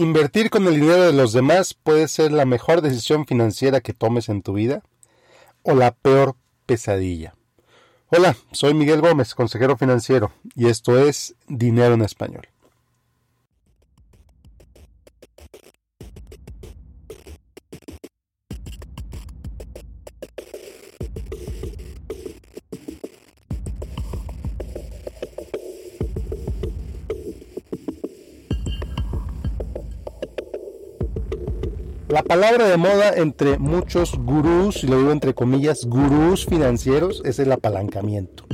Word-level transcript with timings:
¿Invertir 0.00 0.48
con 0.48 0.64
el 0.68 0.74
dinero 0.78 1.02
de 1.02 1.12
los 1.12 1.32
demás 1.32 1.74
puede 1.74 2.06
ser 2.06 2.30
la 2.30 2.44
mejor 2.44 2.82
decisión 2.82 3.26
financiera 3.26 3.80
que 3.80 3.94
tomes 3.94 4.28
en 4.28 4.42
tu 4.42 4.52
vida? 4.52 4.84
¿O 5.64 5.74
la 5.74 5.90
peor 5.90 6.36
pesadilla? 6.66 7.34
Hola, 8.06 8.36
soy 8.52 8.74
Miguel 8.74 9.00
Gómez, 9.00 9.34
consejero 9.34 9.76
financiero, 9.76 10.30
y 10.54 10.68
esto 10.68 11.00
es 11.00 11.34
Dinero 11.48 11.94
en 11.94 12.02
Español. 12.02 12.46
La 32.08 32.22
palabra 32.22 32.66
de 32.66 32.78
moda 32.78 33.12
entre 33.14 33.58
muchos 33.58 34.16
gurús, 34.16 34.82
y 34.82 34.86
lo 34.86 34.96
digo 34.96 35.12
entre 35.12 35.34
comillas, 35.34 35.84
gurús 35.84 36.46
financieros, 36.46 37.20
es 37.26 37.38
el 37.38 37.52
apalancamiento. 37.52 38.46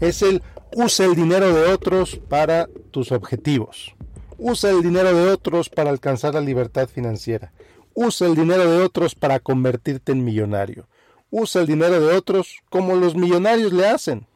Es 0.00 0.22
el 0.22 0.42
usa 0.74 1.06
el 1.06 1.14
dinero 1.14 1.54
de 1.54 1.72
otros 1.72 2.20
para 2.28 2.68
tus 2.90 3.12
objetivos. 3.12 3.94
Usa 4.38 4.70
el 4.70 4.82
dinero 4.82 5.14
de 5.14 5.30
otros 5.30 5.68
para 5.68 5.90
alcanzar 5.90 6.34
la 6.34 6.40
libertad 6.40 6.88
financiera. 6.88 7.52
Usa 7.94 8.26
el 8.26 8.34
dinero 8.34 8.68
de 8.68 8.82
otros 8.82 9.14
para 9.14 9.38
convertirte 9.38 10.10
en 10.10 10.24
millonario. 10.24 10.88
Usa 11.30 11.60
el 11.60 11.68
dinero 11.68 12.00
de 12.00 12.16
otros 12.16 12.58
como 12.70 12.96
los 12.96 13.14
millonarios 13.14 13.72
le 13.72 13.86
hacen. 13.86 14.26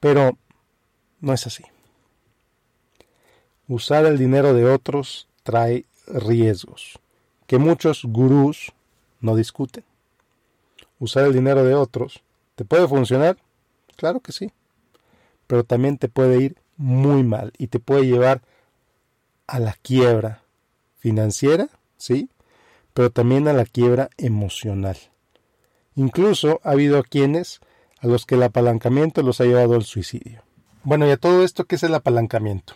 Pero 0.00 0.38
no 1.20 1.34
es 1.34 1.46
así. 1.46 1.64
Usar 3.68 4.06
el 4.06 4.16
dinero 4.16 4.54
de 4.54 4.64
otros 4.64 5.28
trae 5.42 5.84
riesgos 6.12 6.98
que 7.46 7.58
muchos 7.58 8.04
gurús 8.04 8.72
no 9.20 9.36
discuten. 9.36 9.84
Usar 10.98 11.24
el 11.24 11.32
dinero 11.32 11.64
de 11.64 11.74
otros, 11.74 12.22
¿te 12.54 12.64
puede 12.64 12.86
funcionar? 12.86 13.36
Claro 13.96 14.20
que 14.20 14.32
sí, 14.32 14.52
pero 15.46 15.64
también 15.64 15.98
te 15.98 16.08
puede 16.08 16.42
ir 16.42 16.56
muy 16.76 17.22
mal 17.22 17.52
y 17.58 17.66
te 17.66 17.78
puede 17.78 18.06
llevar 18.06 18.42
a 19.46 19.58
la 19.58 19.74
quiebra 19.82 20.42
financiera, 20.98 21.68
¿sí? 21.98 22.30
Pero 22.94 23.10
también 23.10 23.48
a 23.48 23.52
la 23.52 23.64
quiebra 23.64 24.10
emocional. 24.16 24.96
Incluso 25.94 26.60
ha 26.64 26.70
habido 26.70 27.02
quienes 27.02 27.60
a 28.00 28.06
los 28.06 28.24
que 28.26 28.36
el 28.36 28.42
apalancamiento 28.42 29.22
los 29.22 29.40
ha 29.40 29.44
llevado 29.44 29.74
al 29.74 29.84
suicidio. 29.84 30.42
Bueno, 30.84 31.06
y 31.06 31.10
a 31.10 31.16
todo 31.16 31.44
esto, 31.44 31.64
¿qué 31.64 31.76
es 31.76 31.82
el 31.82 31.94
apalancamiento? 31.94 32.74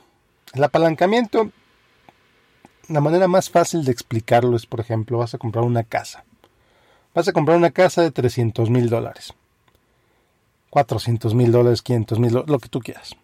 El 0.53 0.63
apalancamiento 0.63 1.51
la 2.89 3.01
manera 3.01 3.29
más 3.29 3.51
fácil 3.51 3.85
de 3.85 3.93
explicarlo 3.93 4.57
es, 4.57 4.67
por 4.67 4.81
ejemplo, 4.81 5.19
vas 5.19 5.35
a 5.35 5.39
comprar 5.39 5.65
una 5.65 5.85
casa. 5.85 6.25
Vas 7.15 7.29
a 7.29 7.33
comprar 7.33 7.57
una 7.57 7.71
casa 7.71 8.03
de 8.03 8.11
300 8.11 8.71
mil 8.71 8.89
dólares. 8.89 9.33
400 10.71 11.35
mil 11.35 11.53
dólares, 11.53 11.83
500 11.83 12.19
mil, 12.19 12.33
lo 12.47 12.59
que 12.59 12.69
tú 12.69 12.81
quieras. 12.81 13.17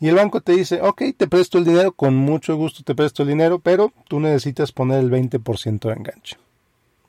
Y 0.00 0.08
el 0.08 0.16
banco 0.16 0.40
te 0.40 0.52
dice, 0.52 0.80
ok, 0.82 1.02
te 1.16 1.28
presto 1.28 1.58
el 1.58 1.64
dinero, 1.64 1.92
con 1.92 2.14
mucho 2.14 2.56
gusto 2.56 2.82
te 2.82 2.94
presto 2.94 3.22
el 3.22 3.28
dinero, 3.28 3.58
pero 3.58 3.92
tú 4.08 4.20
necesitas 4.20 4.72
poner 4.72 4.98
el 5.00 5.10
20% 5.10 5.80
de 5.80 5.92
enganche. 5.92 6.36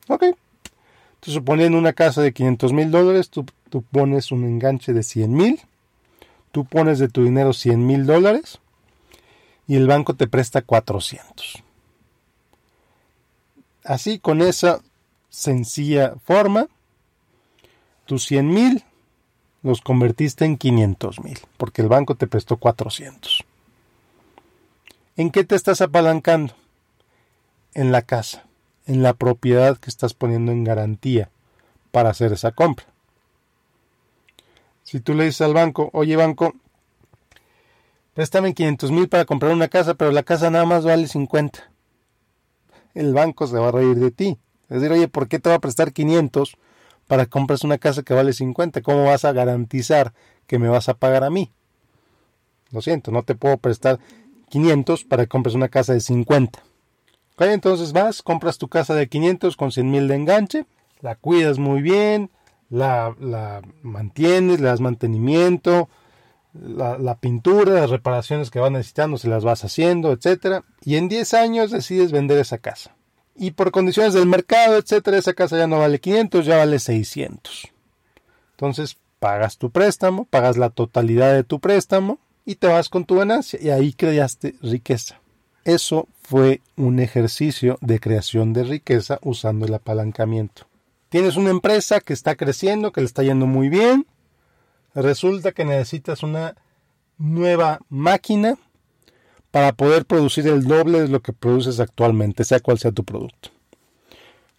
Ok. 0.08 0.24
Entonces, 0.24 1.34
suponiendo 1.34 1.78
una 1.78 1.94
casa 1.94 2.22
de 2.22 2.32
500 2.32 2.74
mil 2.74 2.92
dólares, 2.92 3.30
tú, 3.30 3.46
tú, 3.70 3.82
pones 3.82 4.32
un 4.32 4.44
enganche 4.44 4.94
de 4.94 5.04
100 5.04 5.34
mil, 5.34 5.60
tú 6.52 6.66
pones 6.66 7.00
de 7.00 7.08
tu 7.08 7.24
dinero 7.24 7.54
100 7.54 7.86
mil 7.86 8.06
dólares, 8.06 8.60
y 9.68 9.76
el 9.76 9.88
banco 9.88 10.14
te 10.16 10.28
presta 10.28 10.62
400. 10.62 11.64
Así, 13.84 14.20
con 14.20 14.42
esa 14.42 14.82
sencilla 15.30 16.16
forma, 16.24 16.68
tus 18.06 18.26
100 18.26 18.48
mil 18.48 18.84
los 19.64 19.82
convertiste 19.82 20.46
en 20.46 20.58
500 20.58 21.24
mil, 21.24 21.40
porque 21.58 21.82
el 21.82 21.88
banco 21.88 22.16
te 22.16 22.28
prestó 22.28 22.58
400. 22.58 23.44
¿En 25.18 25.32
qué 25.32 25.44
te 25.44 25.56
estás 25.56 25.82
apalancando? 25.82 26.54
En 27.74 27.92
la 27.92 28.04
casa, 28.04 28.46
en 28.86 29.02
la 29.02 29.14
propiedad 29.14 29.78
que 29.78 29.90
estás 29.90 30.14
poniendo 30.14 30.52
en 30.52 30.64
garantía 30.64 31.30
para 31.92 32.10
hacer 32.10 32.34
esa 32.34 32.52
compra. 32.52 32.86
Si 34.84 35.00
tú 35.00 35.16
le 35.16 35.26
dices 35.26 35.42
al 35.42 35.54
banco, 35.54 35.90
oye 35.94 36.16
banco, 36.16 36.54
préstame 38.16 38.54
500 38.54 38.92
mil 38.92 39.10
para 39.10 39.26
comprar 39.26 39.52
una 39.52 39.68
casa, 39.68 39.94
pero 39.94 40.12
la 40.12 40.24
casa 40.24 40.50
nada 40.50 40.66
más 40.66 40.86
vale 40.86 41.08
50. 41.08 41.70
El 42.96 43.14
banco 43.14 43.46
se 43.46 43.58
va 43.58 43.68
a 43.68 43.72
reír 43.72 43.98
de 43.98 44.10
ti. 44.10 44.40
Es 44.70 44.82
decir, 44.82 44.92
oye, 44.94 45.08
¿por 45.10 45.28
qué 45.28 45.38
te 45.38 45.50
va 45.50 45.56
a 45.56 45.60
prestar 45.60 45.92
500 45.92 46.58
para 47.08 47.26
que 47.26 47.30
compres 47.30 47.64
una 47.64 47.78
casa 47.78 48.04
que 48.04 48.14
vale 48.14 48.32
50? 48.32 48.82
¿Cómo 48.82 49.04
vas 49.04 49.26
a 49.26 49.34
garantizar 49.34 50.14
que 50.48 50.58
me 50.58 50.70
vas 50.70 50.88
a 50.88 50.94
pagar 50.94 51.26
a 51.26 51.30
mí? 51.30 51.52
Lo 52.72 52.82
siento, 52.82 53.12
no 53.12 53.24
te 53.24 53.36
puedo 53.36 53.58
prestar 53.58 54.00
500 54.50 55.04
para 55.04 55.24
que 55.24 55.30
compres 55.30 55.54
una 55.54 55.68
casa 55.68 55.94
de 55.94 56.00
50. 56.00 56.64
entonces 57.40 57.92
vas, 57.92 58.22
compras 58.22 58.58
tu 58.58 58.70
casa 58.70 58.96
de 58.96 59.10
500 59.10 59.58
con 59.58 59.74
100 59.74 59.92
mil 59.92 60.08
de 60.08 60.16
enganche, 60.16 60.66
la 61.02 61.16
cuidas 61.16 61.60
muy 61.60 61.82
bien, 61.82 62.32
la, 62.70 63.14
la 63.20 63.62
mantienes, 63.84 64.62
le 64.62 64.68
das 64.68 64.80
mantenimiento, 64.80 65.90
la, 66.62 67.16
pintura, 67.20 67.74
las 67.74 67.90
reparaciones 67.90 68.50
que 68.50 68.60
van 68.60 68.74
necesitando, 68.74 69.18
se 69.18 69.28
las 69.28 69.44
vas 69.44 69.64
haciendo, 69.64 70.12
etcétera, 70.12 70.64
y 70.84 70.96
en 70.96 71.10
10 71.10 71.34
años 71.34 71.72
decides 71.72 72.12
vender 72.12 72.40
esa 72.40 72.58
casa. 72.58 72.96
Y 73.36 73.52
por 73.52 73.72
condiciones 73.72 74.14
del 74.14 74.26
mercado, 74.26 74.78
etcétera, 74.78 75.18
esa 75.18 75.34
casa 75.34 75.58
ya 75.58 75.68
no 75.68 75.80
vale 75.80 76.00
500, 76.00 76.46
ya 76.46 76.58
vale 76.58 76.80
600. 76.80 77.68
Entonces, 78.52 78.98
pagas 79.20 79.58
tu 79.58 79.72
préstamo, 79.72 80.26
pagas 80.26 80.58
la 80.58 80.70
totalidad 80.70 81.34
de 81.34 81.44
tu 81.44 81.60
préstamo 81.60 82.20
y 82.46 82.56
te 82.56 82.68
vas 82.68 82.90
con 82.90 83.06
tu 83.06 83.16
ganancia 83.16 83.60
y 83.62 83.70
ahí 83.70 83.92
creaste 83.92 84.56
riqueza. 84.62 85.20
Eso 85.66 86.08
fue 86.22 86.62
un 86.78 87.00
ejercicio 87.00 87.78
de 87.82 88.00
creación 88.00 88.54
de 88.54 88.64
riqueza 88.64 89.20
usando 89.24 89.66
el 89.66 89.74
apalancamiento. 89.74 90.68
Tienes 91.10 91.38
una 91.38 91.50
empresa 91.50 92.00
que 92.00 92.14
está 92.14 92.36
creciendo, 92.36 92.92
que 92.92 93.02
le 93.02 93.08
está 93.08 93.24
yendo 93.24 93.48
muy 93.48 93.70
bien, 93.70 94.06
resulta 95.02 95.52
que 95.52 95.66
necesitas 95.66 96.24
una 96.24 96.56
nueva 97.18 97.80
máquina 97.90 98.58
para 99.52 99.74
poder 99.74 100.06
producir 100.06 100.48
el 100.48 100.66
doble 100.66 101.02
de 101.02 101.08
lo 101.08 101.22
que 101.22 101.34
produces 101.34 101.80
actualmente, 101.80 102.44
sea 102.44 102.60
cual 102.60 102.80
sea 102.80 102.92
tu 102.92 103.04
producto. 103.04 103.50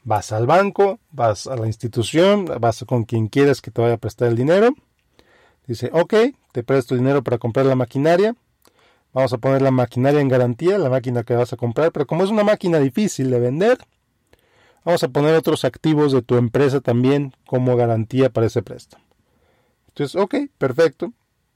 Vas 0.05 0.33
al 0.33 0.47
banco, 0.47 1.01
vas 1.11 1.47
a 1.47 1.57
la 1.57 1.67
institución, 1.67 2.47
vas 2.61 2.85
con 2.87 3.05
quien 3.05 3.29
quieras 3.29 3.61
que 3.61 3.71
te 3.71 3.83
vaya 3.83 3.95
a 3.95 3.99
prestar 3.99 4.29
el 4.29 4.37
dinero. 4.37 4.75
Dice, 5.67 5.91
ok, 5.93 6.15
te 6.53 6.63
presto 6.63 6.95
dinero 6.95 7.23
para 7.23 7.39
comprar 7.39 7.67
la 7.67 7.75
maquinaria. 7.75 8.37
Vamos 9.13 9.33
a 9.33 9.39
poner 9.39 9.63
la 9.63 9.71
maquinaria 9.71 10.21
en 10.21 10.29
garantía, 10.29 10.79
la 10.79 10.91
máquina 10.91 11.25
que 11.25 11.35
vas 11.35 11.53
a 11.53 11.57
comprar, 11.57 11.91
pero 11.91 12.07
como 12.07 12.23
es 12.23 12.31
una 12.31 12.45
máquina 12.45 12.79
difícil 12.79 13.31
de 13.31 13.41
vender, 13.41 13.79
vamos 14.85 15.03
a 15.03 15.09
poner 15.09 15.35
otros 15.35 15.65
activos 15.65 16.13
de 16.13 16.23
tu 16.23 16.37
empresa 16.37 16.81
también 16.81 17.35
como 17.47 17.77
garantía 17.77 18.31
para 18.31 18.47
ese 18.47 18.63
préstamo. 18.63 19.06
Entonces, 19.97 20.21
ok, 20.21 20.34
perfecto, 20.59 21.15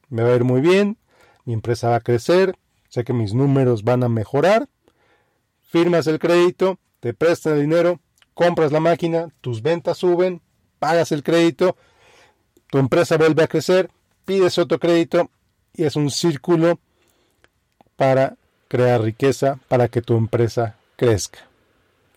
me 0.08 0.22
va 0.22 0.30
a 0.30 0.34
ir 0.34 0.44
muy 0.44 0.62
bien, 0.62 0.96
mi 1.44 1.52
empresa 1.52 1.90
va 1.90 1.96
a 1.96 2.00
crecer, 2.00 2.56
sé 2.88 3.04
que 3.04 3.12
mis 3.12 3.34
números 3.34 3.84
van 3.84 4.02
a 4.02 4.08
mejorar, 4.08 4.66
firmas 5.68 6.06
el 6.06 6.18
crédito, 6.18 6.78
te 7.00 7.12
prestan 7.12 7.56
el 7.56 7.60
dinero, 7.60 8.00
compras 8.32 8.72
la 8.72 8.80
máquina, 8.80 9.28
tus 9.42 9.60
ventas 9.60 9.98
suben, 9.98 10.40
pagas 10.78 11.12
el 11.12 11.22
crédito, 11.22 11.76
tu 12.70 12.78
empresa 12.78 13.18
vuelve 13.18 13.42
a 13.42 13.46
crecer, 13.46 13.90
pides 14.24 14.56
otro 14.56 14.78
crédito 14.78 15.30
y 15.74 15.84
es 15.84 15.94
un 15.96 16.10
círculo 16.10 16.80
para 17.96 18.38
crear 18.68 19.02
riqueza, 19.02 19.60
para 19.68 19.88
que 19.88 20.00
tu 20.00 20.16
empresa 20.16 20.78
crezca. 20.96 21.40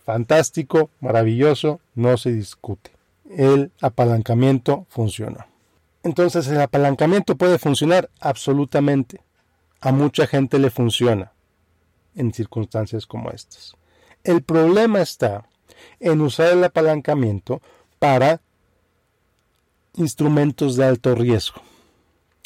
Fantástico, 0.05 0.89
maravilloso, 1.01 1.81
no 1.95 2.15
se 2.15 2.31
discute. 2.31 2.91
El 3.29 3.73
apalancamiento 3.81 4.85
funciona. 4.87 5.47
Entonces 6.03 6.47
el 6.47 6.59
apalancamiento 6.59 7.37
puede 7.37 7.57
funcionar 7.57 8.09
absolutamente. 8.19 9.21
A 9.79 9.91
mucha 9.93 10.27
gente 10.27 10.59
le 10.59 10.69
funciona 10.69 11.31
en 12.15 12.33
circunstancias 12.33 13.07
como 13.07 13.31
estas. 13.31 13.75
El 14.23 14.43
problema 14.43 15.01
está 15.01 15.47
en 15.99 16.21
usar 16.21 16.51
el 16.51 16.63
apalancamiento 16.63 17.61
para 17.99 18.41
instrumentos 19.95 20.75
de 20.75 20.85
alto 20.85 21.15
riesgo. 21.15 21.61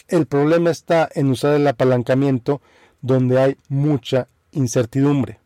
El 0.07 0.27
problema 0.27 0.69
está 0.69 1.10
en 1.13 1.30
usar 1.30 1.56
el 1.56 1.68
apalancamiento 1.68 2.62
donde 3.01 3.42
hay 3.42 3.57
mucha 3.69 4.27
incertidumbre. 4.51 5.39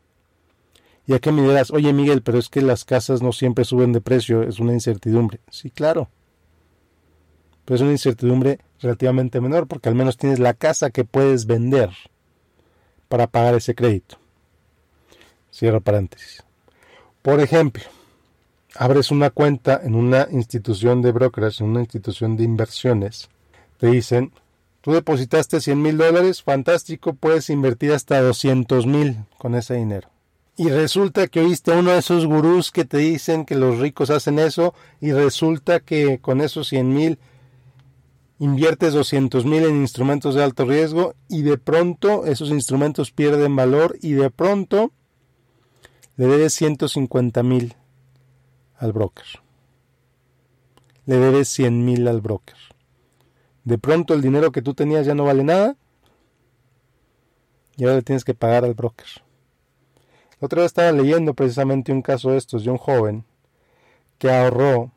Y 1.07 1.13
aquí 1.13 1.31
me 1.31 1.41
dirás, 1.41 1.71
oye 1.71 1.91
Miguel, 1.93 2.21
pero 2.21 2.37
es 2.37 2.47
que 2.47 2.61
las 2.61 2.85
casas 2.85 3.21
no 3.21 3.31
siempre 3.31 3.65
suben 3.65 3.91
de 3.91 4.01
precio, 4.01 4.43
es 4.43 4.59
una 4.59 4.73
incertidumbre. 4.73 5.39
Sí, 5.49 5.71
claro 5.71 6.09
es 7.75 7.81
una 7.81 7.91
incertidumbre 7.91 8.59
relativamente 8.79 9.39
menor 9.41 9.68
porque 9.68 9.89
al 9.89 9.95
menos 9.95 10.18
tienes 10.18 10.39
la 10.39 10.53
casa 10.53 10.89
que 10.89 11.06
puedes 11.06 11.45
vender. 11.45 11.89
para 13.07 13.27
pagar 13.27 13.56
ese 13.56 13.75
crédito. 13.75 14.18
Cierro 15.53 15.81
paréntesis. 15.81 16.45
Por 17.21 17.41
ejemplo, 17.41 17.83
abres 18.75 19.12
una 19.12 19.29
cuenta 19.29 19.81
en 19.83 19.95
una 19.95 20.27
institución 20.31 21.01
de 21.01 21.12
brokerage, 21.12 21.62
en 21.62 21.71
una 21.71 21.81
institución 21.81 22.38
de 22.38 22.45
inversiones. 22.45 23.29
Te 23.77 23.88
dicen, 23.88 24.31
tú 24.79 24.94
depositaste 24.94 25.59
100 25.59 25.81
mil 25.81 25.97
dólares, 25.97 26.41
fantástico, 26.41 27.13
puedes 27.13 27.50
invertir 27.50 27.91
hasta 27.91 28.21
200 28.21 28.88
mil 28.88 29.17
con 29.38 29.56
ese 29.56 29.75
dinero. 29.75 30.09
Y 30.57 30.69
resulta 30.69 31.27
que 31.27 31.41
oíste 31.41 31.74
a 31.74 31.79
uno 31.79 31.91
de 31.91 32.00
esos 32.00 32.25
gurús 32.25 32.71
que 32.71 32.85
te 32.85 32.97
dicen 32.97 33.45
que 33.45 33.56
los 33.56 33.79
ricos 33.79 34.09
hacen 34.09 34.39
eso 34.39 34.74
y 35.00 35.12
resulta 35.12 35.79
que 35.79 36.19
con 36.19 36.41
esos 36.41 36.67
100 36.69 36.94
mil 36.94 37.19
inviertes 38.41 38.93
200 38.93 39.45
mil 39.45 39.63
en 39.65 39.75
instrumentos 39.75 40.33
de 40.33 40.43
alto 40.43 40.65
riesgo 40.65 41.13
y 41.29 41.43
de 41.43 41.59
pronto 41.59 42.25
esos 42.25 42.49
instrumentos 42.49 43.11
pierden 43.11 43.55
valor 43.55 43.95
y 44.01 44.13
de 44.13 44.31
pronto 44.31 44.91
le 46.15 46.25
debes 46.25 46.51
150 46.55 47.43
mil 47.43 47.75
al 48.77 48.93
broker. 48.93 49.27
Le 51.05 51.17
debes 51.17 51.49
100 51.49 51.85
mil 51.85 52.07
al 52.07 52.21
broker. 52.21 52.57
De 53.63 53.77
pronto 53.77 54.15
el 54.15 54.23
dinero 54.23 54.51
que 54.51 54.63
tú 54.63 54.73
tenías 54.73 55.05
ya 55.05 55.13
no 55.13 55.25
vale 55.25 55.43
nada 55.43 55.75
y 57.77 57.83
ahora 57.83 57.97
le 57.97 58.01
tienes 58.01 58.25
que 58.25 58.33
pagar 58.33 58.65
al 58.65 58.73
broker. 58.73 59.05
La 60.39 60.47
otra 60.47 60.63
vez 60.63 60.71
estaba 60.71 60.91
leyendo 60.91 61.35
precisamente 61.35 61.91
un 61.91 62.01
caso 62.01 62.31
de 62.31 62.38
estos 62.38 62.63
de 62.63 62.71
un 62.71 62.79
joven 62.79 63.23
que 64.17 64.31
ahorró, 64.31 64.91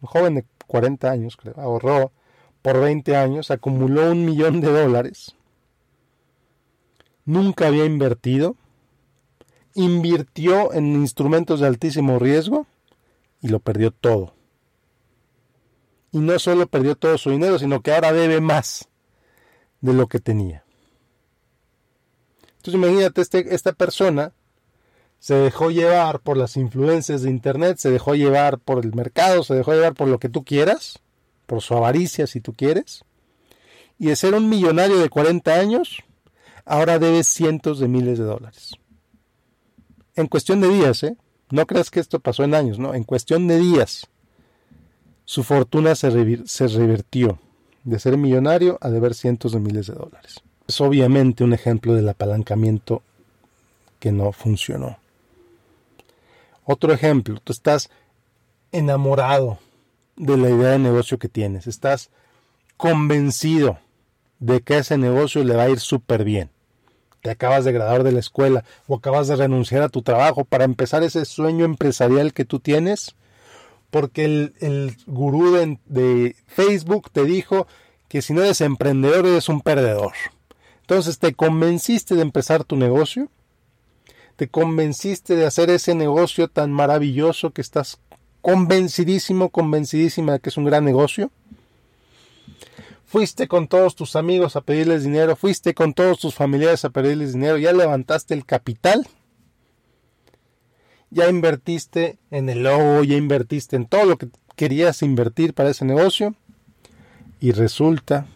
un 0.00 0.08
joven 0.08 0.36
de 0.36 0.44
40 0.68 1.10
años 1.10 1.36
creo, 1.36 1.54
ahorró 1.58 2.12
por 2.62 2.80
20 2.80 3.16
años, 3.16 3.50
acumuló 3.50 4.10
un 4.10 4.24
millón 4.24 4.60
de 4.60 4.70
dólares, 4.70 5.34
nunca 7.24 7.68
había 7.68 7.84
invertido, 7.84 8.56
invirtió 9.74 10.72
en 10.72 10.94
instrumentos 10.94 11.60
de 11.60 11.66
altísimo 11.66 12.18
riesgo 12.18 12.66
y 13.40 13.48
lo 13.48 13.60
perdió 13.60 13.90
todo. 13.90 14.34
Y 16.12 16.18
no 16.18 16.38
solo 16.38 16.66
perdió 16.66 16.96
todo 16.96 17.16
su 17.18 17.30
dinero, 17.30 17.58
sino 17.58 17.82
que 17.82 17.92
ahora 17.92 18.12
debe 18.12 18.40
más 18.40 18.88
de 19.80 19.92
lo 19.92 20.08
que 20.08 20.18
tenía. 20.18 20.64
Entonces 22.56 22.74
imagínate, 22.74 23.22
este, 23.22 23.54
esta 23.54 23.72
persona 23.72 24.32
se 25.18 25.34
dejó 25.34 25.70
llevar 25.70 26.20
por 26.20 26.36
las 26.36 26.56
influencias 26.56 27.22
de 27.22 27.30
Internet, 27.30 27.78
se 27.78 27.90
dejó 27.90 28.14
llevar 28.14 28.58
por 28.58 28.84
el 28.84 28.92
mercado, 28.94 29.44
se 29.44 29.54
dejó 29.54 29.72
llevar 29.72 29.94
por 29.94 30.08
lo 30.08 30.18
que 30.18 30.28
tú 30.28 30.44
quieras, 30.44 30.98
por 31.50 31.62
su 31.62 31.74
avaricia 31.74 32.28
si 32.28 32.40
tú 32.40 32.54
quieres, 32.54 33.04
y 33.98 34.06
de 34.06 34.14
ser 34.14 34.34
un 34.34 34.48
millonario 34.48 35.00
de 35.00 35.08
40 35.08 35.52
años, 35.52 35.96
ahora 36.64 37.00
debe 37.00 37.24
cientos 37.24 37.80
de 37.80 37.88
miles 37.88 38.20
de 38.20 38.24
dólares. 38.24 38.76
En 40.14 40.28
cuestión 40.28 40.60
de 40.60 40.68
días, 40.68 41.02
¿eh? 41.02 41.16
No 41.50 41.66
creas 41.66 41.90
que 41.90 41.98
esto 41.98 42.20
pasó 42.20 42.44
en 42.44 42.54
años, 42.54 42.78
no, 42.78 42.94
en 42.94 43.02
cuestión 43.02 43.48
de 43.48 43.58
días 43.58 44.06
su 45.24 45.42
fortuna 45.42 45.96
se, 45.96 46.10
revirtió 46.10 47.40
de 47.82 47.98
ser 47.98 48.16
millonario 48.16 48.78
a 48.80 48.88
deber 48.88 49.14
cientos 49.14 49.50
de 49.50 49.58
miles 49.58 49.88
de 49.88 49.94
dólares. 49.94 50.44
Es 50.68 50.80
obviamente 50.80 51.42
un 51.42 51.52
ejemplo 51.52 51.94
del 51.94 52.08
apalancamiento 52.08 53.02
que 53.98 54.12
no 54.12 54.30
funcionó. 54.30 55.00
Otro 56.64 56.92
ejemplo, 56.92 57.40
tú 57.42 57.52
estás 57.52 57.90
enamorado 58.70 59.58
de 60.20 60.36
la 60.36 60.50
idea 60.50 60.70
de 60.70 60.78
negocio 60.78 61.18
que 61.18 61.28
tienes, 61.28 61.66
estás 61.66 62.10
convencido 62.76 63.78
de 64.38 64.60
que 64.60 64.78
ese 64.78 64.96
negocio 64.96 65.44
le 65.44 65.54
va 65.54 65.64
a 65.64 65.70
ir 65.70 65.80
súper 65.80 66.24
bien 66.24 66.50
te 67.20 67.30
acabas 67.30 67.64
de 67.64 67.72
graduar 67.72 68.02
de 68.02 68.12
la 68.12 68.20
escuela 68.20 68.64
o 68.86 68.96
acabas 68.96 69.28
de 69.28 69.36
renunciar 69.36 69.82
a 69.82 69.88
tu 69.88 70.02
trabajo 70.02 70.44
para 70.44 70.64
empezar 70.64 71.02
ese 71.02 71.24
sueño 71.24 71.64
empresarial 71.64 72.32
que 72.32 72.44
tú 72.44 72.60
tienes, 72.60 73.14
porque 73.90 74.24
el, 74.24 74.96
gurú 75.06 75.52
de, 75.52 75.78
de 75.86 76.36
Facebook 76.46 77.10
te 77.10 77.24
dijo 77.24 77.66
que 78.08 78.22
si 78.22 78.32
no 78.32 78.42
eres 78.42 78.60
emprendedor 78.60 79.26
eres 79.26 79.48
un 79.48 79.60
perdedor. 79.60 80.12
Entonces 80.80 81.18
te 81.18 81.34
convenciste 81.34 82.14
de 82.14 82.22
empezar 82.22 82.64
tu 82.64 82.76
negocio, 82.76 83.28
te 84.36 84.48
convenciste 84.48 85.36
de 85.36 85.46
hacer 85.46 85.70
ese 85.70 85.94
negocio 85.94 86.48
tan 86.48 86.72
maravilloso 86.72 87.50
que 87.50 87.60
estás 87.60 88.00
convencidísimo, 88.42 89.50
convencidísima 89.50 90.32
de 90.34 90.40
que 90.40 90.48
es 90.48 90.56
un 90.56 90.64
gran 90.64 90.84
negocio. 90.84 91.30
Fuiste 93.06 93.48
con 93.48 93.66
todos 93.66 93.96
tus 93.96 94.14
amigos 94.14 94.54
a 94.54 94.60
pedirles 94.60 95.02
dinero, 95.02 95.34
fuiste 95.34 95.74
con 95.74 95.94
todos 95.94 96.20
tus 96.20 96.34
familiares 96.34 96.84
a 96.84 96.90
pedirles 96.90 97.32
dinero, 97.32 97.58
ya 97.58 97.72
levantaste 97.72 98.34
el 98.34 98.46
capital, 98.46 99.06
ya 101.10 101.28
invertiste 101.28 102.18
en 102.30 102.48
el 102.48 102.62
logo, 102.62 103.02
ya 103.02 103.16
invertiste 103.16 103.74
en 103.74 103.86
todo 103.86 104.04
lo 104.04 104.16
que 104.16 104.28
querías 104.54 105.02
invertir 105.02 105.54
para 105.54 105.70
ese 105.70 105.84
negocio. 105.84 106.34
Y 107.40 107.52
resulta 107.52 108.26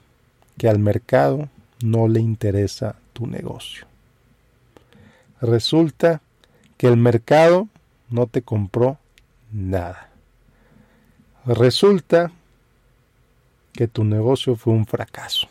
que 0.59 0.69
al 0.69 0.79
mercado 0.79 1.49
no 1.83 2.09
le 2.09 2.21
interesa 2.21 2.97
tu 3.13 3.27
negocio. 3.27 3.87
Resulta 5.41 6.23
que 6.77 6.87
el 6.87 6.97
mercado 6.97 7.69
no 8.11 8.27
te 8.27 8.43
compró 8.43 8.99
nada. 9.55 10.11
Resulta 11.47 12.33
que 13.73 13.89
tu 13.89 14.05
negocio 14.05 14.57
fue 14.57 14.73
un 14.73 14.87
fracaso. 14.87 15.49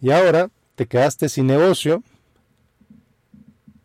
Y 0.00 0.10
ahora 0.10 0.50
te 0.74 0.86
quedaste 0.86 1.28
sin 1.28 1.46
negocio 1.46 2.02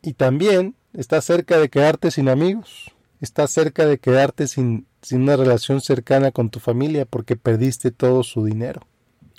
y 0.02 0.14
también 0.14 0.76
estás 0.94 1.26
cerca 1.26 1.60
de 1.60 1.70
quedarte 1.70 2.12
sin 2.12 2.30
amigos, 2.30 2.92
estás 3.22 3.52
cerca 3.52 3.86
de 3.86 3.98
quedarte 4.00 4.48
sin, 4.48 4.88
sin 5.02 5.24
una 5.24 5.36
relación 5.36 5.82
cercana 5.82 6.32
con 6.32 6.50
tu 6.50 6.60
familia 6.60 7.06
porque 7.06 7.36
perdiste 7.36 7.92
todo 7.92 8.24
su 8.24 8.46
dinero. 8.46 8.82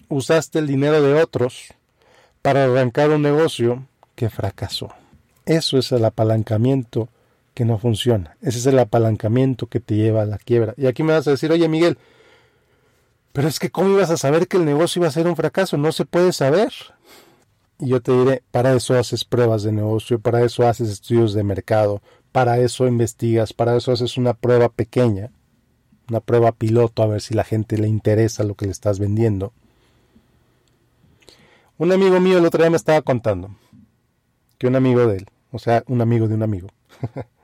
Usaste 0.09 0.59
el 0.59 0.67
dinero 0.67 1.03
de 1.03 1.21
otros 1.21 1.75
para 2.43 2.65
arrancar 2.65 3.11
un 3.11 3.23
negocio 3.23 3.87
que 4.15 4.31
fracasó. 4.31 4.95
Eso 5.45 5.79
es 5.79 5.93
el 5.93 6.05
apalancamiento 6.05 7.09
que 7.59 7.65
no 7.65 7.77
funciona. 7.77 8.37
Ese 8.41 8.59
es 8.59 8.67
el 8.67 8.79
apalancamiento 8.79 9.67
que 9.67 9.81
te 9.81 9.97
lleva 9.97 10.23
a 10.23 10.27
la 10.27 10.39
quiebra. 10.39 10.75
Y 10.77 10.87
aquí 10.87 11.03
me 11.03 11.13
vas 11.13 11.27
a 11.27 11.33
decir, 11.33 11.51
oye 11.51 11.69
Miguel, 11.69 11.99
pero 13.33 13.49
es 13.49 13.59
que 13.59 13.69
¿cómo 13.69 13.89
ibas 13.89 14.11
a 14.11 14.17
saber 14.17 14.47
que 14.47 14.59
el 14.59 14.65
negocio 14.65 15.01
iba 15.01 15.09
a 15.09 15.11
ser 15.11 15.27
un 15.27 15.35
fracaso? 15.35 15.77
No 15.77 15.91
se 15.91 16.05
puede 16.05 16.33
saber. 16.33 16.73
Y 17.81 17.89
yo 17.89 18.01
te 18.01 18.17
diré, 18.17 18.45
para 18.53 18.75
eso 18.75 18.97
haces 18.97 19.25
pruebas 19.25 19.65
de 19.65 19.73
negocio, 19.73 20.21
para 20.21 20.45
eso 20.45 20.69
haces 20.69 20.89
estudios 20.89 21.35
de 21.35 21.43
mercado, 21.43 22.01
para 22.31 22.61
eso 22.61 22.87
investigas, 22.87 23.53
para 23.53 23.77
eso 23.77 23.91
haces 23.91 24.17
una 24.17 24.35
prueba 24.35 24.69
pequeña, 24.69 25.33
una 26.09 26.21
prueba 26.21 26.53
piloto 26.53 27.03
a 27.03 27.09
ver 27.09 27.21
si 27.21 27.35
la 27.35 27.43
gente 27.43 27.77
le 27.77 27.89
interesa 27.89 28.45
lo 28.45 28.55
que 28.55 28.67
le 28.67 28.71
estás 28.71 29.01
vendiendo. 29.01 29.53
Un 31.77 31.91
amigo 31.91 32.21
mío 32.21 32.39
el 32.39 32.47
otro 32.47 32.63
día 32.63 32.71
me 32.71 32.77
estaba 32.77 33.03
contando 33.03 33.51
que 34.59 34.69
un 34.69 34.77
amigo 34.77 35.09
de 35.09 35.17
él, 35.17 35.27
o 35.51 35.59
sea, 35.59 35.83
un 35.89 36.01
amigo 36.01 36.29
de 36.29 36.35
un 36.37 36.45
amigo, 36.45 36.69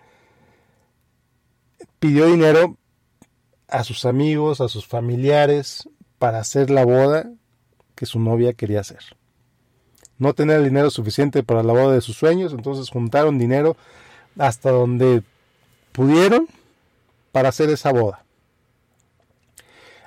pidió 2.05 2.27
dinero 2.27 2.77
a 3.67 3.83
sus 3.83 4.05
amigos, 4.05 4.61
a 4.61 4.69
sus 4.69 4.87
familiares, 4.87 5.89
para 6.19 6.39
hacer 6.39 6.69
la 6.69 6.85
boda 6.85 7.31
que 7.95 8.05
su 8.05 8.21
novia 8.21 8.53
quería 8.53 8.81
hacer. 8.81 9.17
No 10.19 10.35
tenía 10.35 10.57
el 10.57 10.65
dinero 10.65 10.91
suficiente 10.91 11.43
para 11.43 11.63
la 11.63 11.73
boda 11.73 11.95
de 11.95 12.03
sus 12.03 12.19
sueños, 12.19 12.53
entonces 12.53 12.91
juntaron 12.91 13.39
dinero 13.39 13.79
hasta 14.39 14.71
donde 14.71 15.23
pudieron 15.93 16.47
para 17.33 17.49
hacer 17.49 17.71
esa 17.71 17.91
boda. 17.91 18.23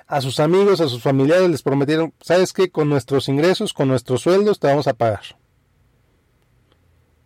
A 0.06 0.20
sus 0.20 0.38
amigos, 0.38 0.80
a 0.80 0.88
sus 0.88 1.02
familiares 1.02 1.50
les 1.50 1.62
prometieron, 1.62 2.14
¿sabes 2.20 2.52
qué? 2.52 2.70
Con 2.70 2.88
nuestros 2.88 3.28
ingresos, 3.28 3.72
con 3.72 3.88
nuestros 3.88 4.20
sueldos, 4.22 4.60
te 4.60 4.68
vamos 4.68 4.86
a 4.86 4.94
pagar. 4.94 5.36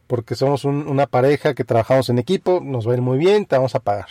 Porque 0.06 0.34
somos 0.34 0.64
una 0.64 1.06
pareja 1.06 1.52
que 1.52 1.62
trabajamos 1.62 2.08
en 2.08 2.18
equipo, 2.18 2.62
nos 2.64 2.88
va 2.88 2.92
a 2.92 2.94
ir 2.94 3.02
muy 3.02 3.18
bien, 3.18 3.44
te 3.44 3.56
vamos 3.56 3.74
a 3.74 3.80
pagar. 3.80 4.08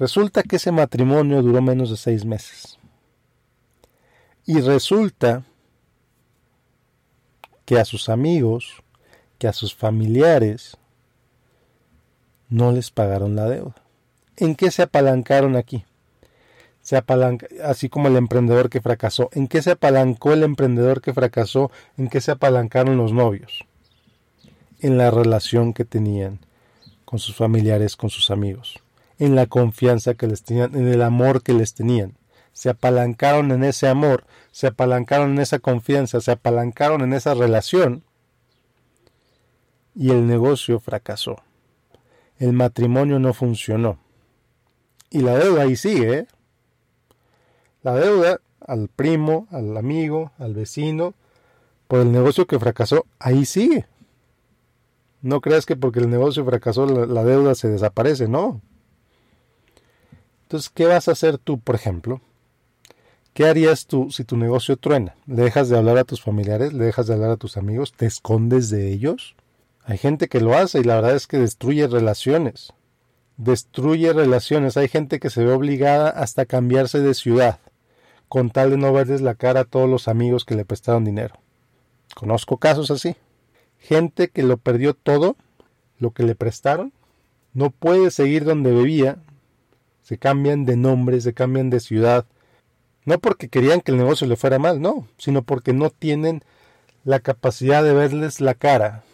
Resulta 0.00 0.42
que 0.42 0.56
ese 0.56 0.72
matrimonio 0.72 1.42
duró 1.42 1.60
menos 1.60 1.90
de 1.90 1.98
seis 1.98 2.24
meses. 2.24 2.78
Y 4.46 4.58
resulta 4.62 5.44
que 7.66 7.78
a 7.78 7.84
sus 7.84 8.08
amigos, 8.08 8.82
que 9.36 9.46
a 9.46 9.52
sus 9.52 9.74
familiares, 9.74 10.78
no 12.48 12.72
les 12.72 12.90
pagaron 12.90 13.36
la 13.36 13.46
deuda. 13.46 13.74
¿En 14.38 14.54
qué 14.54 14.70
se 14.70 14.80
apalancaron 14.80 15.54
aquí? 15.54 15.84
Así 17.62 17.90
como 17.90 18.08
el 18.08 18.16
emprendedor 18.16 18.70
que 18.70 18.80
fracasó. 18.80 19.28
¿En 19.32 19.48
qué 19.48 19.60
se 19.60 19.72
apalancó 19.72 20.32
el 20.32 20.44
emprendedor 20.44 21.02
que 21.02 21.12
fracasó? 21.12 21.70
¿En 21.98 22.08
qué 22.08 22.22
se 22.22 22.30
apalancaron 22.30 22.96
los 22.96 23.12
novios? 23.12 23.66
En 24.80 24.96
la 24.96 25.10
relación 25.10 25.74
que 25.74 25.84
tenían 25.84 26.38
con 27.04 27.18
sus 27.18 27.36
familiares, 27.36 27.96
con 27.96 28.08
sus 28.08 28.30
amigos 28.30 28.80
en 29.20 29.36
la 29.36 29.46
confianza 29.46 30.14
que 30.14 30.26
les 30.26 30.42
tenían, 30.42 30.74
en 30.74 30.88
el 30.88 31.02
amor 31.02 31.42
que 31.42 31.52
les 31.52 31.74
tenían. 31.74 32.14
se 32.52 32.68
apalancaron 32.68 33.52
en 33.52 33.62
ese 33.62 33.86
amor, 33.86 34.24
se 34.50 34.66
apalancaron 34.66 35.30
en 35.30 35.38
esa 35.38 35.60
confianza, 35.60 36.20
se 36.20 36.32
apalancaron 36.32 37.02
en 37.02 37.12
esa 37.12 37.34
relación 37.34 38.02
y 39.94 40.10
el 40.10 40.26
negocio 40.26 40.80
fracasó. 40.80 41.36
El 42.38 42.54
matrimonio 42.54 43.18
no 43.18 43.32
funcionó. 43.32 43.98
Y 45.10 45.20
la 45.20 45.36
deuda 45.36 45.62
ahí 45.62 45.76
sigue. 45.76 46.18
¿eh? 46.18 46.26
La 47.82 47.94
deuda 47.94 48.40
al 48.66 48.88
primo, 48.88 49.46
al 49.50 49.76
amigo, 49.76 50.32
al 50.38 50.54
vecino, 50.54 51.14
por 51.88 52.00
el 52.00 52.10
negocio 52.10 52.46
que 52.46 52.58
fracasó, 52.58 53.06
ahí 53.18 53.44
sigue. 53.44 53.86
No 55.22 55.40
creas 55.40 55.66
que 55.66 55.76
porque 55.76 56.00
el 56.00 56.08
negocio 56.08 56.44
fracasó 56.44 56.86
la, 56.86 57.24
deuda 57.24 57.54
se 57.54 57.68
desaparece, 57.68 58.28
no. 58.28 58.62
Entonces, 60.50 60.68
¿qué 60.74 60.86
vas 60.86 61.06
a 61.06 61.12
hacer 61.12 61.38
tú, 61.38 61.60
por 61.60 61.76
ejemplo? 61.76 62.20
¿Qué 63.34 63.46
harías 63.46 63.86
tú 63.86 64.10
si 64.10 64.24
tu 64.24 64.36
negocio 64.36 64.76
truena? 64.76 65.14
¿Le 65.28 65.44
dejas 65.44 65.68
de 65.68 65.78
hablar 65.78 65.96
a 65.96 66.02
tus 66.04 66.20
familiares? 66.20 66.72
¿Le 66.72 66.84
dejas 66.84 67.06
de 67.06 67.14
hablar 67.14 67.30
a 67.30 67.36
tus 67.36 67.56
amigos? 67.56 67.92
¿Te 67.92 68.06
escondes 68.06 68.68
de 68.68 68.92
ellos? 68.92 69.36
Hay 69.84 69.96
gente 69.96 70.26
que 70.26 70.40
lo 70.40 70.56
hace 70.56 70.80
y 70.80 70.82
la 70.82 70.96
verdad 70.96 71.14
es 71.14 71.28
que 71.28 71.38
destruye 71.38 71.86
relaciones. 71.86 72.72
Destruye 73.36 74.12
relaciones. 74.12 74.76
Hay 74.76 74.88
gente 74.88 75.20
que 75.20 75.30
se 75.30 75.44
ve 75.44 75.52
obligada 75.52 76.10
hasta 76.10 76.46
cambiarse 76.46 76.98
de 76.98 77.14
ciudad 77.14 77.60
con 78.28 78.50
tal 78.50 78.70
de 78.70 78.76
no 78.76 78.92
verles 78.92 79.20
la 79.20 79.36
cara 79.36 79.60
a 79.60 79.64
todos 79.64 79.88
los 79.88 80.08
amigos 80.08 80.44
que 80.44 80.56
le 80.56 80.64
prestaron 80.64 81.04
dinero. 81.04 81.36
Conozco 82.16 82.56
casos 82.56 82.90
así 82.90 83.16
gente 83.78 84.28
que 84.28 84.42
lo 84.42 84.58
perdió 84.58 84.94
todo, 84.94 85.36
lo 85.98 86.10
que 86.12 86.22
le 86.22 86.34
prestaron, 86.34 86.92
no 87.54 87.70
puede 87.70 88.10
seguir 88.10 88.44
donde 88.44 88.72
bebía, 88.72 89.18
se 90.10 90.18
cambian 90.18 90.64
de 90.64 90.76
nombre, 90.76 91.20
se 91.20 91.34
cambian 91.34 91.70
de 91.70 91.78
ciudad, 91.78 92.26
no 93.04 93.20
porque 93.20 93.48
querían 93.48 93.80
que 93.80 93.92
el 93.92 93.96
negocio 93.98 94.26
le 94.26 94.34
fuera 94.34 94.58
mal, 94.58 94.82
no, 94.82 95.06
sino 95.18 95.42
porque 95.42 95.72
no 95.72 95.90
tienen 95.90 96.42
la 97.04 97.20
capacidad 97.20 97.84
de 97.84 97.92
verles 97.92 98.40
la 98.40 98.54
cara 98.54 99.04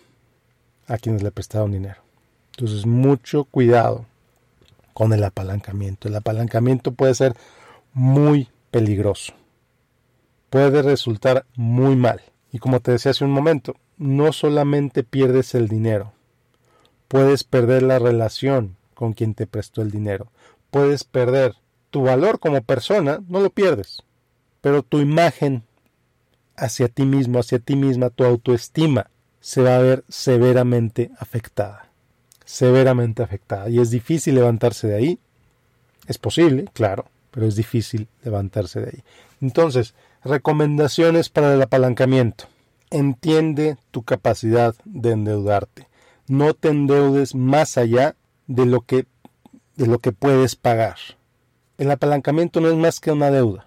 a 0.86 0.96
quienes 0.96 1.22
le 1.22 1.30
prestaron 1.30 1.72
dinero. 1.72 2.00
Entonces, 2.52 2.86
mucho 2.86 3.44
cuidado 3.44 4.06
con 4.94 5.12
el 5.12 5.22
apalancamiento. 5.22 6.08
El 6.08 6.16
apalancamiento 6.16 6.92
puede 6.92 7.14
ser 7.14 7.36
muy 7.92 8.48
peligroso. 8.70 9.34
Puede 10.48 10.80
resultar 10.80 11.44
muy 11.56 11.94
mal. 11.94 12.22
Y 12.52 12.58
como 12.58 12.80
te 12.80 12.92
decía 12.92 13.10
hace 13.10 13.26
un 13.26 13.32
momento, 13.32 13.76
no 13.98 14.32
solamente 14.32 15.02
pierdes 15.02 15.54
el 15.54 15.68
dinero, 15.68 16.14
puedes 17.06 17.44
perder 17.44 17.82
la 17.82 17.98
relación 17.98 18.76
con 18.94 19.12
quien 19.12 19.34
te 19.34 19.46
prestó 19.46 19.82
el 19.82 19.90
dinero, 19.90 20.28
puedes 20.76 21.04
perder 21.04 21.54
tu 21.88 22.02
valor 22.02 22.38
como 22.38 22.60
persona, 22.60 23.22
no 23.28 23.40
lo 23.40 23.48
pierdes, 23.48 24.02
pero 24.60 24.82
tu 24.82 25.00
imagen 25.00 25.62
hacia 26.54 26.88
ti 26.88 27.06
mismo, 27.06 27.38
hacia 27.38 27.58
ti 27.58 27.76
misma, 27.76 28.10
tu 28.10 28.24
autoestima 28.24 29.08
se 29.40 29.62
va 29.62 29.76
a 29.76 29.80
ver 29.80 30.04
severamente 30.10 31.10
afectada, 31.18 31.88
severamente 32.44 33.22
afectada. 33.22 33.70
Y 33.70 33.80
es 33.80 33.90
difícil 33.90 34.34
levantarse 34.34 34.86
de 34.86 34.96
ahí, 34.96 35.18
es 36.08 36.18
posible, 36.18 36.66
claro, 36.74 37.06
pero 37.30 37.46
es 37.46 37.56
difícil 37.56 38.06
levantarse 38.22 38.80
de 38.80 38.86
ahí. 38.88 39.02
Entonces, 39.40 39.94
recomendaciones 40.24 41.30
para 41.30 41.54
el 41.54 41.62
apalancamiento 41.62 42.44
entiende 42.90 43.78
tu 43.92 44.02
capacidad 44.02 44.74
de 44.84 45.12
endeudarte. 45.12 45.88
No 46.28 46.52
te 46.52 46.68
endeudes 46.68 47.34
más 47.34 47.78
allá 47.78 48.14
de 48.46 48.66
lo 48.66 48.82
que, 48.82 49.06
de 49.76 49.86
lo 49.86 49.98
que 49.98 50.12
puedes 50.12 50.56
pagar. 50.56 50.96
El 51.78 51.90
apalancamiento 51.90 52.60
no 52.60 52.68
es 52.68 52.76
más 52.76 53.00
que 53.00 53.12
una 53.12 53.30
deuda. 53.30 53.66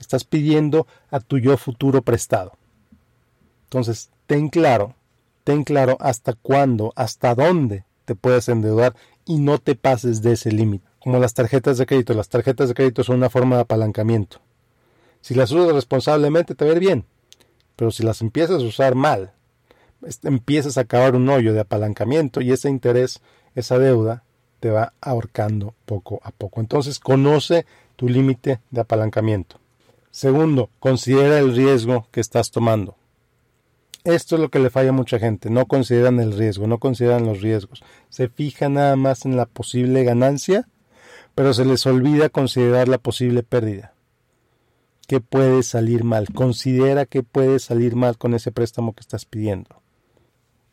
Estás 0.00 0.24
pidiendo 0.24 0.86
a 1.10 1.20
tu 1.20 1.38
yo 1.38 1.56
futuro 1.56 2.02
prestado. 2.02 2.52
Entonces, 3.64 4.10
ten 4.26 4.48
claro, 4.48 4.94
ten 5.44 5.64
claro 5.64 5.96
hasta 6.00 6.32
cuándo, 6.32 6.92
hasta 6.96 7.34
dónde 7.34 7.84
te 8.04 8.14
puedes 8.14 8.48
endeudar 8.48 8.94
y 9.24 9.38
no 9.38 9.58
te 9.58 9.74
pases 9.74 10.22
de 10.22 10.32
ese 10.32 10.52
límite. 10.52 10.86
Como 11.00 11.18
las 11.18 11.34
tarjetas 11.34 11.78
de 11.78 11.86
crédito. 11.86 12.14
Las 12.14 12.28
tarjetas 12.28 12.68
de 12.68 12.74
crédito 12.74 13.04
son 13.04 13.16
una 13.16 13.30
forma 13.30 13.56
de 13.56 13.62
apalancamiento. 13.62 14.40
Si 15.20 15.34
las 15.34 15.50
usas 15.50 15.72
responsablemente, 15.74 16.54
te 16.54 16.64
va 16.64 16.70
a 16.70 16.74
ir 16.74 16.80
bien. 16.80 17.04
Pero 17.76 17.90
si 17.90 18.02
las 18.02 18.22
empiezas 18.22 18.62
a 18.62 18.66
usar 18.66 18.94
mal, 18.94 19.32
empiezas 20.22 20.78
a 20.78 20.82
acabar 20.82 21.14
un 21.14 21.28
hoyo 21.28 21.52
de 21.52 21.60
apalancamiento 21.60 22.40
y 22.40 22.52
ese 22.52 22.68
interés, 22.68 23.20
esa 23.54 23.78
deuda, 23.78 24.24
te 24.66 24.72
va 24.72 24.94
ahorcando 25.00 25.74
poco 25.84 26.18
a 26.24 26.32
poco. 26.32 26.60
Entonces, 26.60 26.98
conoce 26.98 27.66
tu 27.94 28.08
límite 28.08 28.58
de 28.72 28.80
apalancamiento. 28.80 29.60
Segundo, 30.10 30.70
considera 30.80 31.38
el 31.38 31.54
riesgo 31.54 32.08
que 32.10 32.18
estás 32.18 32.50
tomando. 32.50 32.96
Esto 34.02 34.34
es 34.34 34.40
lo 34.40 34.48
que 34.48 34.58
le 34.58 34.70
falla 34.70 34.88
a 34.88 34.92
mucha 34.92 35.20
gente. 35.20 35.50
No 35.50 35.66
consideran 35.66 36.18
el 36.18 36.36
riesgo, 36.36 36.66
no 36.66 36.78
consideran 36.78 37.26
los 37.26 37.42
riesgos. 37.42 37.84
Se 38.08 38.28
fijan 38.28 38.74
nada 38.74 38.96
más 38.96 39.24
en 39.24 39.36
la 39.36 39.46
posible 39.46 40.02
ganancia, 40.02 40.66
pero 41.36 41.54
se 41.54 41.64
les 41.64 41.86
olvida 41.86 42.28
considerar 42.28 42.88
la 42.88 42.98
posible 42.98 43.44
pérdida 43.44 43.92
que 45.06 45.20
puede 45.20 45.62
salir 45.62 46.02
mal. 46.02 46.26
Considera 46.34 47.06
que 47.06 47.22
puede 47.22 47.60
salir 47.60 47.94
mal 47.94 48.18
con 48.18 48.34
ese 48.34 48.50
préstamo 48.50 48.94
que 48.94 49.02
estás 49.02 49.26
pidiendo. 49.26 49.80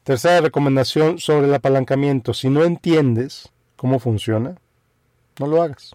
Tercera 0.01 0.41
recomendación 0.41 1.19
sobre 1.19 1.45
el 1.45 1.53
apalancamiento. 1.53 2.33
Si 2.33 2.49
no 2.49 2.63
entiendes 2.63 3.53
cómo 3.83 3.99
funciona, 3.99 4.55
no 5.37 5.45
lo 5.45 5.61
hagas. 5.61 5.93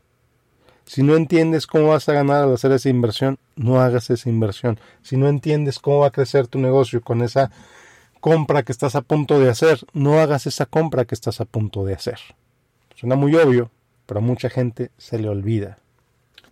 Si 0.85 1.03
no 1.03 1.17
entiendes 1.17 1.67
cómo 1.67 1.89
vas 1.89 2.07
a 2.11 2.13
ganar 2.13 2.45
al 2.45 2.53
hacer 2.53 2.71
esa 2.73 2.91
inversión, 2.91 3.39
no 3.57 3.81
hagas 3.81 4.11
esa 4.11 4.29
inversión. 4.29 4.79
Si 5.01 5.17
no 5.17 5.27
entiendes 5.27 5.79
cómo 5.79 6.01
va 6.01 6.09
a 6.09 6.11
crecer 6.11 6.49
tu 6.49 6.59
negocio 6.59 7.01
con 7.01 7.23
esa 7.23 7.51
compra 8.21 8.63
que 8.63 8.73
estás 8.73 8.95
a 8.95 9.01
punto 9.01 9.41
de 9.41 9.49
hacer, 9.49 9.87
no 9.95 10.21
hagas 10.21 10.47
esa 10.47 10.67
compra 10.67 11.07
que 11.07 11.15
estás 11.15 11.41
a 11.41 11.47
punto 11.47 11.87
de 11.87 11.95
hacer. 11.95 12.19
Suena 12.95 13.17
muy 13.17 13.35
obvio, 13.37 13.71
pero 14.05 14.21
a 14.21 14.23
mucha 14.23 14.51
gente 14.51 14.91
se 14.99 15.19
le 15.19 15.31
olvida. 15.31 15.79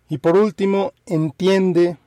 Y 0.09 0.16
por 0.16 0.38
último, 0.38 0.95
entiende 1.05 1.99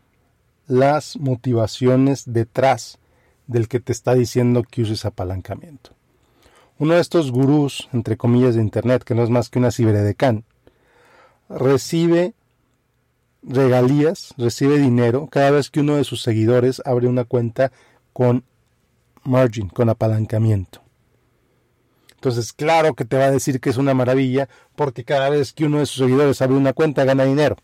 las 0.65 1.17
motivaciones 1.17 2.23
detrás 2.25 2.97
del 3.45 3.67
que 3.67 3.79
te 3.79 3.91
está 3.91 4.15
diciendo 4.15 4.63
que 4.63 4.81
uses 4.81 5.05
apalancamiento. 5.05 5.98
Uno 6.79 6.95
de 6.95 7.01
estos 7.01 7.31
gurús, 7.31 7.87
entre 7.93 8.17
comillas, 8.17 8.55
de 8.55 8.61
Internet, 8.61 9.03
que 9.03 9.13
no 9.13 9.23
es 9.23 9.29
más 9.29 9.49
que 9.49 9.59
una 9.59 9.71
ciberedecán, 9.71 10.45
recibe 11.49 12.33
regalías, 13.43 14.33
recibe 14.37 14.77
dinero 14.77 15.27
cada 15.31 15.51
vez 15.51 15.69
que 15.69 15.81
uno 15.81 15.95
de 15.95 16.03
sus 16.03 16.21
seguidores 16.21 16.81
abre 16.85 17.07
una 17.07 17.25
cuenta 17.25 17.71
con 18.13 18.43
margin, 19.23 19.69
con 19.69 19.89
apalancamiento. 19.89 20.81
Entonces, 22.15 22.51
claro 22.51 22.95
que 22.95 23.05
te 23.05 23.17
va 23.17 23.25
a 23.25 23.31
decir 23.31 23.61
que 23.61 23.69
es 23.69 23.77
una 23.77 23.93
maravilla 23.93 24.49
porque 24.75 25.05
cada 25.05 25.29
vez 25.29 25.53
que 25.53 25.65
uno 25.65 25.79
de 25.79 25.85
sus 25.85 26.03
seguidores 26.03 26.41
abre 26.41 26.57
una 26.57 26.73
cuenta 26.73 27.05
gana 27.05 27.23
dinero 27.23 27.57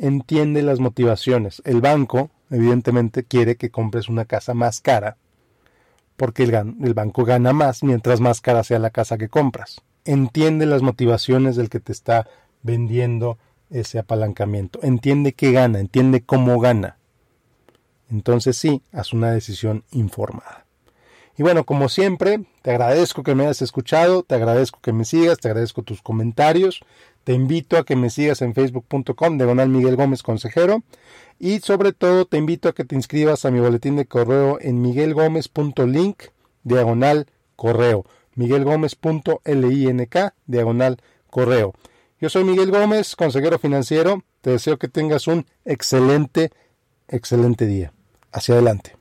entiende 0.00 0.62
las 0.62 0.80
motivaciones. 0.80 1.62
El 1.64 1.80
banco, 1.80 2.30
evidentemente, 2.50 3.22
quiere 3.22 3.56
que 3.56 3.70
compres 3.70 4.08
una 4.08 4.24
casa 4.24 4.54
más 4.54 4.80
cara, 4.80 5.16
porque 6.20 6.42
el, 6.42 6.52
el, 6.52 6.92
banco 6.92 7.24
gana 7.24 7.54
más 7.54 7.82
mientras 7.82 8.20
más 8.20 8.42
cara 8.42 8.62
sea 8.62 8.78
la 8.78 8.90
casa 8.90 9.16
que 9.16 9.30
compras. 9.30 9.80
Entiende 10.04 10.66
las 10.66 10.82
motivaciones 10.82 11.56
del 11.56 11.70
que 11.70 11.80
te 11.80 11.92
está 11.92 12.28
vendiendo 12.62 13.38
ese 13.70 13.98
apalancamiento. 13.98 14.80
Entiende 14.82 15.32
qué 15.32 15.50
gana, 15.50 15.80
entiende 15.80 16.20
cómo 16.20 16.60
gana. 16.60 16.98
Entonces 18.10 18.58
sí, 18.58 18.82
haz 18.92 19.14
una 19.14 19.30
decisión 19.30 19.82
informada. 19.92 20.66
Y 21.38 21.42
bueno, 21.42 21.64
como 21.64 21.88
siempre, 21.88 22.44
te 22.60 22.70
agradezco 22.70 23.22
que 23.22 23.34
me 23.34 23.44
hayas 23.44 23.62
escuchado, 23.62 24.22
te 24.22 24.34
agradezco 24.34 24.78
que 24.82 24.92
me 24.92 25.06
sigas, 25.06 25.38
te 25.38 25.48
agradezco 25.48 25.82
tus 25.82 26.02
comentarios. 26.02 26.80
Te 27.24 27.32
invito 27.32 27.76
a 27.76 27.84
que 27.84 27.96
me 27.96 28.10
sigas 28.10 28.42
en 28.42 28.54
facebook.com, 28.54 29.36
diagonal 29.36 29.68
Miguel 29.68 29.96
Gómez 29.96 30.22
Consejero. 30.22 30.82
Y 31.38 31.60
sobre 31.60 31.92
todo 31.92 32.24
te 32.26 32.38
invito 32.38 32.68
a 32.68 32.74
que 32.74 32.84
te 32.84 32.94
inscribas 32.94 33.44
a 33.44 33.50
mi 33.50 33.60
boletín 33.60 33.96
de 33.96 34.06
correo 34.06 34.58
en 34.60 34.80
miguelgomez.link, 34.82 36.22
diagonal 36.62 37.26
correo. 37.56 38.04
miguelgomez.link, 38.34 40.16
diagonal 40.46 41.02
correo. 41.28 41.74
Yo 42.20 42.28
soy 42.28 42.44
Miguel 42.44 42.70
Gómez, 42.70 43.16
consejero 43.16 43.58
financiero. 43.58 44.22
Te 44.42 44.50
deseo 44.50 44.78
que 44.78 44.88
tengas 44.88 45.26
un 45.26 45.46
excelente, 45.64 46.50
excelente 47.08 47.66
día. 47.66 47.92
Hacia 48.32 48.54
adelante. 48.54 48.96